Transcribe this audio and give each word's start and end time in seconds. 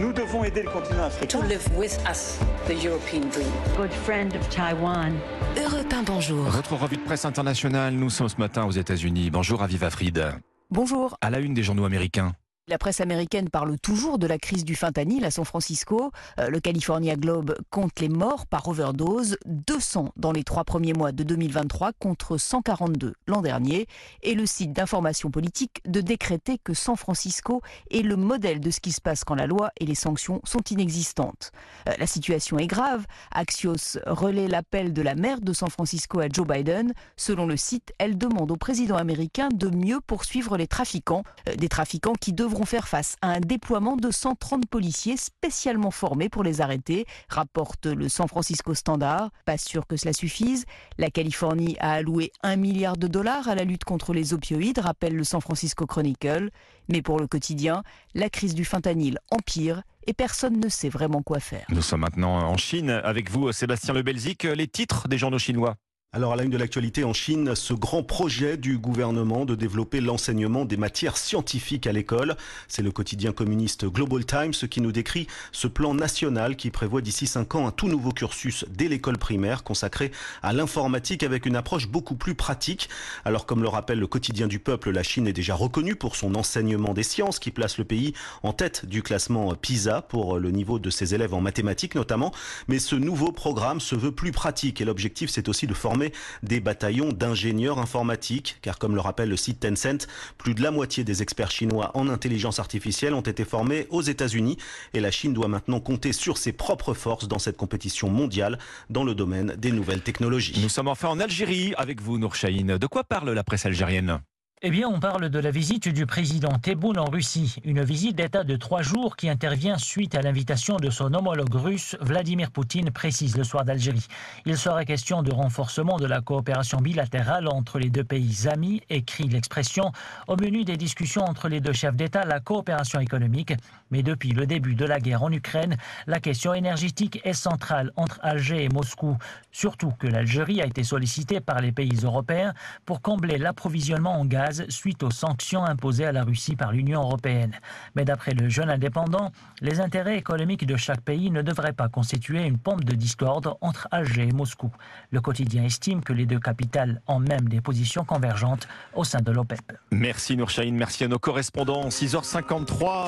Nous 0.00 0.12
devons 0.12 0.44
aider 0.44 0.62
le 0.62 0.70
continent 0.70 1.04
africain. 1.04 1.38
To 1.38 1.46
live 1.46 1.66
with 1.76 1.98
us, 2.08 2.38
the 2.66 2.84
European 2.84 3.28
dream. 3.30 3.48
Good 3.76 3.92
friend 4.04 4.34
of 4.34 4.48
Taiwan. 4.48 5.14
Europe 5.56 5.92
1, 5.92 6.02
bonjour. 6.04 6.44
Votre 6.44 6.74
revue 6.74 6.96
de 6.96 7.02
presse 7.02 7.24
internationale, 7.24 7.94
nous 7.94 8.10
sommes 8.10 8.28
ce 8.28 8.36
matin 8.36 8.64
aux 8.64 8.70
États-Unis. 8.70 9.30
Bonjour 9.30 9.62
Aviva 9.62 9.90
Fried. 9.90 10.22
Bonjour. 10.70 11.16
À 11.20 11.30
la 11.30 11.38
une 11.38 11.54
des 11.54 11.62
journaux 11.62 11.84
américains. 11.84 12.32
La 12.68 12.76
presse 12.76 13.00
américaine 13.00 13.48
parle 13.48 13.78
toujours 13.78 14.18
de 14.18 14.26
la 14.26 14.36
crise 14.36 14.62
du 14.62 14.76
fentanyl 14.76 15.24
à 15.24 15.30
San 15.30 15.46
Francisco. 15.46 16.10
Euh, 16.38 16.50
le 16.50 16.60
California 16.60 17.16
Globe 17.16 17.56
compte 17.70 17.98
les 17.98 18.10
morts 18.10 18.46
par 18.46 18.68
overdose, 18.68 19.38
200 19.46 20.12
dans 20.16 20.32
les 20.32 20.44
trois 20.44 20.64
premiers 20.64 20.92
mois 20.92 21.10
de 21.10 21.22
2023 21.22 21.92
contre 21.94 22.36
142 22.36 23.14
l'an 23.26 23.40
dernier. 23.40 23.86
Et 24.22 24.34
le 24.34 24.44
site 24.44 24.74
d'information 24.74 25.30
politique 25.30 25.80
de 25.86 26.02
décréter 26.02 26.58
que 26.62 26.74
San 26.74 26.94
Francisco 26.94 27.62
est 27.90 28.02
le 28.02 28.16
modèle 28.16 28.60
de 28.60 28.70
ce 28.70 28.80
qui 28.80 28.92
se 28.92 29.00
passe 29.00 29.24
quand 29.24 29.34
la 29.34 29.46
loi 29.46 29.70
et 29.80 29.86
les 29.86 29.94
sanctions 29.94 30.42
sont 30.44 30.62
inexistantes. 30.70 31.52
Euh, 31.88 31.92
la 31.98 32.06
situation 32.06 32.58
est 32.58 32.66
grave. 32.66 33.06
Axios 33.32 33.98
relaie 34.04 34.46
l'appel 34.46 34.92
de 34.92 35.00
la 35.00 35.14
maire 35.14 35.40
de 35.40 35.54
San 35.54 35.70
Francisco 35.70 36.20
à 36.20 36.28
Joe 36.28 36.46
Biden. 36.46 36.92
Selon 37.16 37.46
le 37.46 37.56
site, 37.56 37.94
elle 37.96 38.18
demande 38.18 38.50
au 38.50 38.56
président 38.56 38.96
américain 38.96 39.48
de 39.54 39.70
mieux 39.70 40.02
poursuivre 40.02 40.58
les 40.58 40.66
trafiquants, 40.66 41.22
euh, 41.48 41.54
des 41.54 41.70
trafiquants 41.70 42.12
qui 42.12 42.34
devront 42.34 42.57
faire 42.64 42.88
face 42.88 43.16
à 43.22 43.28
un 43.28 43.40
déploiement 43.40 43.96
de 43.96 44.10
130 44.10 44.66
policiers 44.66 45.16
spécialement 45.16 45.90
formés 45.90 46.28
pour 46.28 46.42
les 46.42 46.60
arrêter, 46.60 47.06
rapporte 47.28 47.86
le 47.86 48.08
San 48.08 48.28
Francisco 48.28 48.74
Standard. 48.74 49.30
Pas 49.44 49.58
sûr 49.58 49.86
que 49.86 49.96
cela 49.96 50.12
suffise. 50.12 50.64
La 50.98 51.10
Californie 51.10 51.76
a 51.80 51.92
alloué 51.92 52.32
un 52.42 52.56
milliard 52.56 52.96
de 52.96 53.06
dollars 53.06 53.48
à 53.48 53.54
la 53.54 53.64
lutte 53.64 53.84
contre 53.84 54.12
les 54.12 54.34
opioïdes, 54.34 54.78
rappelle 54.78 55.14
le 55.14 55.24
San 55.24 55.40
Francisco 55.40 55.86
Chronicle. 55.86 56.50
Mais 56.88 57.02
pour 57.02 57.18
le 57.18 57.26
quotidien, 57.26 57.82
la 58.14 58.30
crise 58.30 58.54
du 58.54 58.64
fentanyl 58.64 59.18
empire 59.30 59.82
et 60.06 60.14
personne 60.14 60.58
ne 60.58 60.68
sait 60.68 60.88
vraiment 60.88 61.22
quoi 61.22 61.38
faire. 61.38 61.66
Nous 61.68 61.82
sommes 61.82 62.00
maintenant 62.00 62.36
en 62.36 62.56
Chine 62.56 62.90
avec 62.90 63.30
vous, 63.30 63.52
Sébastien 63.52 63.92
Lebelzik. 63.92 64.44
Les 64.44 64.66
titres 64.66 65.06
des 65.06 65.18
journaux 65.18 65.38
chinois. 65.38 65.76
Alors 66.14 66.32
à 66.32 66.36
la 66.36 66.44
une 66.44 66.50
de 66.50 66.56
l'actualité 66.56 67.04
en 67.04 67.12
Chine, 67.12 67.54
ce 67.54 67.74
grand 67.74 68.02
projet 68.02 68.56
du 68.56 68.78
gouvernement 68.78 69.44
de 69.44 69.54
développer 69.54 70.00
l'enseignement 70.00 70.64
des 70.64 70.78
matières 70.78 71.18
scientifiques 71.18 71.86
à 71.86 71.92
l'école. 71.92 72.34
C'est 72.66 72.80
le 72.80 72.90
quotidien 72.90 73.32
communiste 73.32 73.84
Global 73.84 74.24
Times 74.24 74.54
qui 74.70 74.80
nous 74.80 74.90
décrit 74.90 75.26
ce 75.52 75.66
plan 75.66 75.92
national 75.92 76.56
qui 76.56 76.70
prévoit 76.70 77.02
d'ici 77.02 77.26
5 77.26 77.56
ans 77.56 77.66
un 77.66 77.72
tout 77.72 77.88
nouveau 77.88 78.12
cursus 78.12 78.64
dès 78.70 78.88
l'école 78.88 79.18
primaire 79.18 79.64
consacré 79.64 80.10
à 80.42 80.54
l'informatique 80.54 81.24
avec 81.24 81.44
une 81.44 81.56
approche 81.56 81.88
beaucoup 81.88 82.14
plus 82.14 82.34
pratique. 82.34 82.88
Alors 83.26 83.44
comme 83.44 83.60
le 83.60 83.68
rappelle 83.68 83.98
le 83.98 84.06
quotidien 84.06 84.46
du 84.46 84.60
peuple, 84.60 84.90
la 84.92 85.02
Chine 85.02 85.26
est 85.26 85.34
déjà 85.34 85.54
reconnue 85.54 85.94
pour 85.94 86.16
son 86.16 86.36
enseignement 86.36 86.94
des 86.94 87.02
sciences 87.02 87.38
qui 87.38 87.50
place 87.50 87.76
le 87.76 87.84
pays 87.84 88.14
en 88.42 88.54
tête 88.54 88.86
du 88.86 89.02
classement 89.02 89.54
PISA 89.54 90.00
pour 90.00 90.38
le 90.38 90.52
niveau 90.52 90.78
de 90.78 90.88
ses 90.88 91.14
élèves 91.14 91.34
en 91.34 91.42
mathématiques 91.42 91.96
notamment. 91.96 92.32
Mais 92.66 92.78
ce 92.78 92.96
nouveau 92.96 93.30
programme 93.30 93.78
se 93.78 93.94
veut 93.94 94.12
plus 94.12 94.32
pratique 94.32 94.80
et 94.80 94.86
l'objectif 94.86 95.28
c'est 95.28 95.50
aussi 95.50 95.66
de 95.66 95.74
former 95.74 95.97
des 96.42 96.60
bataillons 96.60 97.12
d'ingénieurs 97.12 97.78
informatiques, 97.78 98.58
car 98.62 98.78
comme 98.78 98.94
le 98.94 99.00
rappelle 99.00 99.28
le 99.28 99.36
site 99.36 99.60
Tencent, 99.60 100.06
plus 100.36 100.54
de 100.54 100.62
la 100.62 100.70
moitié 100.70 101.04
des 101.04 101.22
experts 101.22 101.50
chinois 101.50 101.90
en 101.94 102.08
intelligence 102.08 102.58
artificielle 102.58 103.14
ont 103.14 103.20
été 103.20 103.44
formés 103.44 103.86
aux 103.90 104.02
États-Unis 104.02 104.58
et 104.94 105.00
la 105.00 105.10
Chine 105.10 105.34
doit 105.34 105.48
maintenant 105.48 105.80
compter 105.80 106.12
sur 106.12 106.38
ses 106.38 106.52
propres 106.52 106.94
forces 106.94 107.28
dans 107.28 107.38
cette 107.38 107.56
compétition 107.56 108.08
mondiale 108.08 108.58
dans 108.90 109.04
le 109.04 109.14
domaine 109.14 109.54
des 109.56 109.72
nouvelles 109.72 110.02
technologies. 110.02 110.58
Nous 110.60 110.68
sommes 110.68 110.88
enfin 110.88 111.08
en 111.08 111.20
Algérie 111.20 111.74
avec 111.76 112.00
vous, 112.00 112.18
Nour 112.18 112.34
De 112.34 112.86
quoi 112.86 113.04
parle 113.04 113.30
la 113.32 113.44
presse 113.44 113.66
algérienne? 113.66 114.20
Eh 114.60 114.70
bien, 114.70 114.88
on 114.88 114.98
parle 114.98 115.28
de 115.28 115.38
la 115.38 115.52
visite 115.52 115.88
du 115.88 116.04
président 116.04 116.58
Tebboune 116.58 116.98
en 116.98 117.04
Russie, 117.04 117.56
une 117.64 117.84
visite 117.84 118.16
d'État 118.16 118.42
de 118.42 118.56
trois 118.56 118.82
jours 118.82 119.14
qui 119.14 119.28
intervient 119.28 119.78
suite 119.78 120.16
à 120.16 120.20
l'invitation 120.20 120.78
de 120.78 120.90
son 120.90 121.14
homologue 121.14 121.54
russe 121.54 121.96
Vladimir 122.00 122.50
Poutine, 122.50 122.90
précise 122.90 123.36
le 123.36 123.44
soir 123.44 123.64
d'Algérie. 123.64 124.08
Il 124.46 124.58
sera 124.58 124.84
question 124.84 125.22
de 125.22 125.32
renforcement 125.32 125.96
de 125.96 126.06
la 126.06 126.20
coopération 126.20 126.78
bilatérale 126.78 127.46
entre 127.46 127.78
les 127.78 127.88
deux 127.88 128.02
pays 128.02 128.48
amis, 128.48 128.82
écrit 128.90 129.28
l'expression. 129.28 129.92
Au 130.26 130.34
menu 130.34 130.64
des 130.64 130.76
discussions 130.76 131.22
entre 131.22 131.48
les 131.48 131.60
deux 131.60 131.72
chefs 131.72 131.94
d'État, 131.94 132.24
la 132.24 132.40
coopération 132.40 132.98
économique. 132.98 133.52
Mais 133.90 134.02
depuis 134.02 134.32
le 134.32 134.44
début 134.44 134.74
de 134.74 134.84
la 134.84 134.98
guerre 134.98 135.22
en 135.22 135.32
Ukraine, 135.32 135.76
la 136.06 136.18
question 136.18 136.52
énergétique 136.52 137.20
est 137.24 137.32
centrale 137.32 137.92
entre 137.96 138.18
Alger 138.22 138.64
et 138.64 138.68
Moscou. 138.68 139.16
Surtout 139.52 139.92
que 139.98 140.08
l'Algérie 140.08 140.60
a 140.60 140.66
été 140.66 140.82
sollicitée 140.82 141.40
par 141.40 141.60
les 141.60 141.72
pays 141.72 142.00
européens 142.02 142.52
pour 142.84 143.00
combler 143.00 143.38
l'approvisionnement 143.38 144.18
en 144.20 144.24
suite 144.68 145.02
aux 145.02 145.10
sanctions 145.10 145.64
imposées 145.64 146.06
à 146.06 146.12
la 146.12 146.24
Russie 146.24 146.56
par 146.56 146.72
l'Union 146.72 147.02
européenne. 147.02 147.52
Mais 147.94 148.04
d'après 148.04 148.32
le 148.32 148.48
jeune 148.48 148.70
indépendant, 148.70 149.32
les 149.60 149.80
intérêts 149.80 150.18
économiques 150.18 150.66
de 150.66 150.76
chaque 150.76 151.00
pays 151.00 151.30
ne 151.30 151.42
devraient 151.42 151.72
pas 151.72 151.88
constituer 151.88 152.44
une 152.44 152.58
pompe 152.58 152.84
de 152.84 152.94
discorde 152.94 153.54
entre 153.60 153.88
Alger 153.90 154.28
et 154.28 154.32
Moscou. 154.32 154.70
Le 155.10 155.20
quotidien 155.20 155.64
estime 155.64 156.02
que 156.02 156.12
les 156.12 156.26
deux 156.26 156.40
capitales 156.40 157.00
ont 157.06 157.20
même 157.20 157.48
des 157.48 157.60
positions 157.60 158.04
convergentes 158.04 158.68
au 158.94 159.04
sein 159.04 159.20
de 159.20 159.32
l'OPEP. 159.32 159.60
Merci 159.90 160.36
Nourchaïn, 160.36 160.72
merci 160.74 161.04
à 161.04 161.08
nos 161.08 161.18
correspondants. 161.18 161.88
6h53. 161.88 163.06